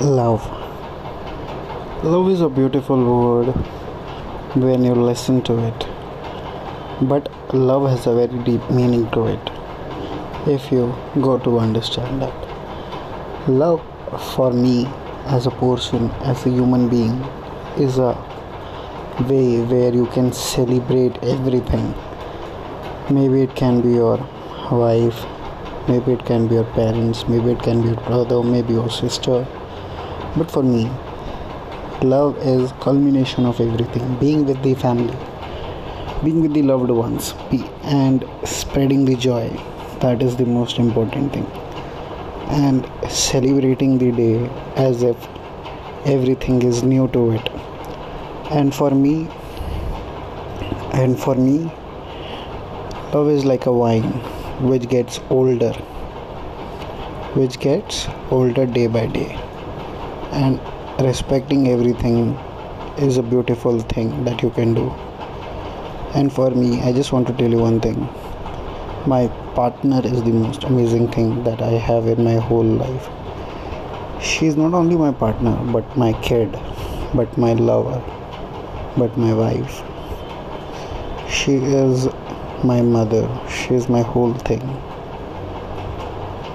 Love. 0.00 0.42
Love 2.02 2.30
is 2.30 2.40
a 2.40 2.48
beautiful 2.48 2.96
word 2.96 3.48
when 4.56 4.82
you 4.82 4.94
listen 4.94 5.42
to 5.42 5.58
it. 5.58 5.86
But 7.02 7.28
love 7.52 7.86
has 7.90 8.06
a 8.06 8.14
very 8.14 8.42
deep 8.42 8.62
meaning 8.70 9.10
to 9.10 9.26
it 9.26 9.50
if 10.46 10.72
you 10.72 10.96
go 11.20 11.38
to 11.40 11.58
understand 11.58 12.22
that. 12.22 13.46
Love 13.46 13.82
for 14.34 14.50
me 14.54 14.86
as 15.26 15.46
a 15.46 15.50
person, 15.50 16.10
as 16.22 16.46
a 16.46 16.48
human 16.48 16.88
being, 16.88 17.20
is 17.76 17.98
a 17.98 18.16
way 19.28 19.60
where 19.60 19.92
you 19.92 20.06
can 20.06 20.32
celebrate 20.32 21.22
everything. 21.22 21.94
Maybe 23.10 23.42
it 23.42 23.54
can 23.54 23.82
be 23.82 23.90
your 23.90 24.16
wife, 24.72 25.26
maybe 25.88 26.12
it 26.12 26.24
can 26.24 26.48
be 26.48 26.54
your 26.54 26.72
parents, 26.72 27.28
maybe 27.28 27.50
it 27.50 27.62
can 27.62 27.82
be 27.82 27.88
your 27.88 28.00
brother, 28.00 28.42
maybe 28.42 28.72
your 28.72 28.88
sister 28.88 29.46
but 30.36 30.50
for 30.50 30.62
me, 30.62 30.88
love 32.02 32.36
is 32.38 32.72
culmination 32.80 33.44
of 33.44 33.60
everything. 33.60 34.14
Being 34.18 34.46
with 34.46 34.62
the 34.62 34.74
family, 34.74 35.16
being 36.22 36.40
with 36.40 36.54
the 36.54 36.62
loved 36.62 36.90
ones, 36.90 37.34
and 37.82 38.24
spreading 38.44 39.04
the 39.04 39.16
joy. 39.16 39.48
That 40.00 40.22
is 40.22 40.36
the 40.36 40.46
most 40.46 40.78
important 40.78 41.32
thing. 41.32 41.46
And 42.48 42.88
celebrating 43.10 43.98
the 43.98 44.12
day 44.12 44.48
as 44.76 45.02
if 45.02 45.16
everything 46.06 46.62
is 46.62 46.82
new 46.82 47.08
to 47.08 47.32
it. 47.32 47.48
And 48.50 48.74
for 48.74 48.90
me, 48.90 49.28
and 50.92 51.18
for 51.18 51.34
me, 51.34 51.70
love 53.12 53.28
is 53.28 53.44
like 53.44 53.66
a 53.66 53.72
wine 53.72 54.10
which 54.62 54.88
gets 54.88 55.20
older, 55.28 55.72
which 57.34 57.58
gets 57.58 58.08
older 58.30 58.66
day 58.66 58.86
by 58.86 59.06
day 59.06 59.49
and 60.32 60.60
respecting 61.00 61.68
everything 61.68 62.34
is 62.98 63.16
a 63.16 63.22
beautiful 63.22 63.80
thing 63.80 64.24
that 64.24 64.42
you 64.42 64.50
can 64.50 64.74
do. 64.74 64.90
And 66.14 66.32
for 66.32 66.50
me 66.50 66.80
i 66.82 66.92
just 66.92 67.12
want 67.12 67.26
to 67.28 67.32
tell 67.34 67.50
you 67.50 67.58
one 67.58 67.80
thing. 67.80 68.08
My 69.06 69.28
partner 69.54 70.00
is 70.04 70.22
the 70.22 70.32
most 70.32 70.64
amazing 70.64 71.10
thing 71.12 71.42
that 71.44 71.62
i 71.62 71.70
have 71.70 72.06
in 72.06 72.22
my 72.24 72.36
whole 72.36 72.64
life. 72.64 73.08
She 74.22 74.46
is 74.46 74.56
not 74.56 74.74
only 74.74 74.96
my 74.96 75.12
partner 75.12 75.56
but 75.72 75.96
my 75.96 76.12
kid 76.28 76.58
but 77.14 77.36
my 77.38 77.54
lover 77.54 78.02
but 78.96 79.16
my 79.16 79.32
wife. 79.32 79.82
She 81.28 81.54
is 81.54 82.08
my 82.64 82.82
mother. 82.82 83.26
She 83.48 83.74
is 83.74 83.88
my 83.88 84.02
whole 84.02 84.34
thing 84.34 84.64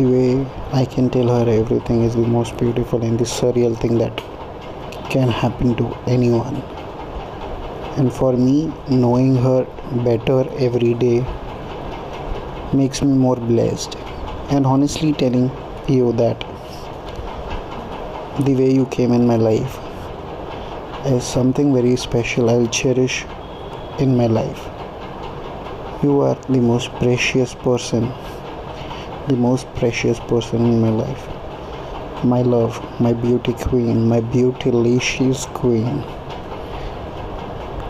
the 0.00 0.06
way 0.06 0.46
I 0.72 0.86
can 0.86 1.10
tell 1.10 1.28
her 1.28 1.46
everything 1.50 2.04
is 2.04 2.14
the 2.14 2.26
most 2.34 2.56
beautiful 2.56 3.02
and 3.02 3.18
the 3.18 3.24
surreal 3.24 3.76
thing 3.80 3.98
that 3.98 4.22
can 5.10 5.28
happen 5.28 5.74
to 5.76 5.88
anyone. 6.06 6.56
And 7.98 8.10
for 8.10 8.32
me, 8.32 8.72
knowing 8.88 9.36
her 9.36 9.64
better 10.04 10.38
every 10.68 10.94
day 10.94 11.18
makes 12.72 13.02
me 13.02 13.12
more 13.12 13.36
blessed. 13.36 13.96
And 14.50 14.64
honestly, 14.64 15.12
telling 15.12 15.50
you 15.86 16.12
that 16.12 16.40
the 18.46 18.54
way 18.54 18.72
you 18.72 18.86
came 18.86 19.12
in 19.12 19.26
my 19.26 19.36
life 19.36 19.78
is 21.04 21.24
something 21.24 21.74
very 21.74 21.96
special 21.96 22.48
I'll 22.48 22.68
cherish 22.68 23.26
in 23.98 24.16
my 24.16 24.28
life. 24.28 24.66
You 26.02 26.20
are 26.20 26.36
the 26.48 26.60
most 26.72 26.90
precious 26.92 27.54
person 27.54 28.10
the 29.29 29.35
most 29.35 29.67
precious 29.75 30.19
person 30.19 30.65
in 30.65 30.81
my 30.81 30.89
life. 30.89 31.27
My 32.23 32.41
love, 32.41 32.79
my 32.99 33.13
beauty 33.13 33.53
queen, 33.53 34.07
my 34.07 34.21
beautylicious 34.21 35.45
queen, 35.53 36.03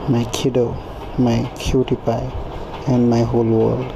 my 0.09 0.23
kiddo, 0.31 0.73
my 1.17 1.49
cutie 1.58 1.95
pie, 1.95 2.31
and 2.87 3.09
my 3.09 3.21
whole 3.23 3.43
world. 3.43 3.93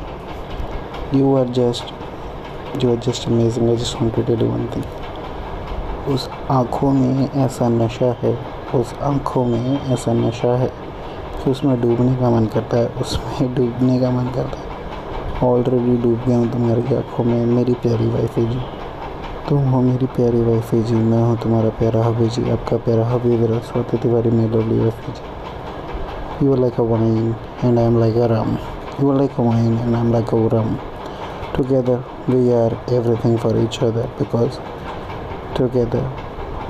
You 1.12 1.36
are 1.36 1.46
just, 1.46 1.94
you 2.82 2.94
are 2.94 2.98
just 2.98 3.26
amazing. 3.26 3.70
I 3.70 3.76
just 3.76 4.00
want 4.00 4.16
to 4.16 4.24
tell 4.24 4.40
you 4.40 4.50
one 4.50 4.68
thing. 4.72 4.86
उस 6.10 6.28
आँखों 6.52 6.92
में 6.94 7.30
ऐसा 7.32 7.68
नशा 7.70 8.12
है 8.22 8.34
उस 8.76 8.94
आँखों 9.02 9.46
में 9.46 9.82
ऐसा 9.94 10.14
नशा 10.14 10.56
है 10.58 10.68
कि 11.38 11.50
उसमें 11.52 11.82
डूबने 11.82 12.16
का 12.16 12.30
मन 12.30 12.46
करता 12.54 12.78
है 12.78 12.88
उसमें 13.02 13.54
डूबने 13.56 14.00
का 14.00 14.12
मन 14.12 14.32
करता 14.36 14.60
है 14.60 14.73
ऑलरेडी 15.43 15.97
डूब 16.03 16.19
गया 16.27 16.37
हूँ 16.39 16.47
तो 16.47 16.53
तुम्हारी 16.53 16.95
आँखों 16.95 17.25
में 17.25 17.45
मेरी 17.47 17.73
प्यारी 17.83 18.07
वाइफ 18.09 18.37
है 18.39 18.45
जी। 18.51 18.59
तुम 19.49 19.65
हो 19.69 19.81
मेरी 19.83 20.07
प्यारी 20.07 20.41
वाइफ 20.41 20.73
है 20.75 20.83
जी, 20.83 20.95
मैं 20.95 21.23
हूँ 21.23 21.37
तुम्हारा 21.39 21.69
प्यारा 21.79 22.05
हबी 22.05 22.29
जी, 22.29 22.51
आपका 22.51 22.77
प्यारा 22.85 23.07
हबी 23.07 23.37
मेरा 23.39 23.59
स्वाति 23.69 23.99
तिवारी 23.99 24.31
मेरी 24.31 24.49
लवली 24.49 24.79
वाइफ 24.81 25.09
है 25.09 25.15
जी। 25.15 26.47
You 26.47 26.53
are 26.53 26.59
like 26.59 26.81
a 26.81 26.83
vine 26.85 27.35
and 27.65 27.79
I 27.79 27.85
am 27.85 27.99
like 28.01 28.17
a 28.17 28.27
ram 28.27 28.57
you 29.01 29.11
are 29.11 29.17
like 29.17 29.41
a 29.41 29.43
vine 29.43 29.79
and 29.79 29.95
I 29.95 30.01
am 30.01 30.13
like 30.13 30.35
a 30.35 30.47
ram 30.53 30.77
together 31.57 32.05
we 32.29 32.53
are 32.53 32.77
everything 32.93 33.39
for 33.39 33.59
each 33.63 33.79
other 33.85 34.07
because 34.21 34.59
together 35.59 36.11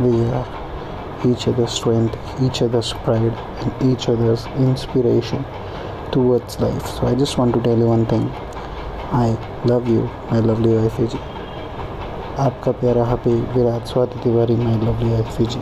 we 0.00 0.30
are 0.30 1.28
each 1.28 1.48
other 1.48 1.66
strength 1.76 2.42
each 2.44 2.62
other's 2.62 2.92
pride 3.04 3.32
and 3.62 3.92
each 3.92 4.08
other's 4.10 4.48
inspiration 4.58 5.44
towards 6.12 6.60
life 6.60 6.86
so 6.86 7.06
I 7.06 7.14
just 7.16 7.38
want 7.38 7.54
to 7.54 7.60
tell 7.60 7.80
you 7.80 7.86
one 7.86 8.04
thing 8.04 8.28
I 9.14 9.34
love 9.66 9.88
you 9.88 10.00
my 10.02 10.40
lovely 10.40 10.76
wife 10.76 11.00
जी 11.00 11.18
आपका 12.38 12.72
प्यारा 12.80 13.04
hubby 13.04 13.34
Virat, 13.54 13.84
Swati 13.86 14.18
Tiwari 14.18 14.56
my 14.56 14.74
lovely 14.74 15.10
wife 15.10 15.40
ji 15.42 15.60